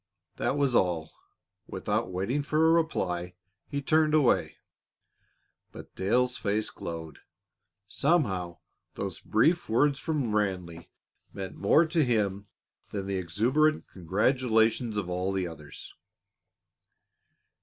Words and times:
That 0.37 0.57
was 0.57 0.73
all. 0.73 1.11
Without 1.67 2.09
waiting 2.11 2.41
for 2.41 2.65
a 2.67 2.71
reply, 2.71 3.35
he 3.67 3.83
turned 3.83 4.15
away. 4.15 4.55
But 5.71 5.93
Dale's 5.95 6.39
face 6.39 6.71
glowed. 6.71 7.19
Somehow 7.85 8.57
those 8.95 9.19
brief 9.19 9.69
words 9.69 9.99
from 9.99 10.35
Ranleigh 10.35 10.87
meant 11.33 11.55
more 11.55 11.85
to 11.85 12.03
him 12.03 12.47
than 12.89 13.05
the 13.05 13.19
exuberant 13.19 13.85
congratulations 13.89 14.97
of 14.97 15.07
all 15.07 15.31
the 15.31 15.45
others. 15.47 15.93